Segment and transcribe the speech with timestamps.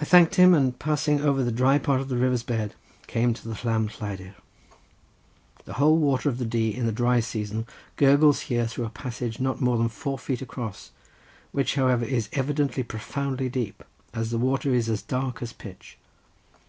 [0.00, 2.74] I thanked him, and passing over the dry part of the river's bed,
[3.06, 4.34] came to the Llam Lleidyr.
[5.64, 9.38] The whole water of the Dee in the dry season gurgles here through a passage
[9.38, 10.90] not more than four feet across,
[11.52, 15.98] which, however, is evidently profoundly deep, as the water is as dark as pitch.